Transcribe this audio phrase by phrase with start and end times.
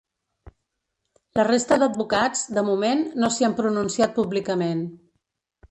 [1.39, 4.85] La resta d’advocats, de moment, no s’hi han pronunciat públicament.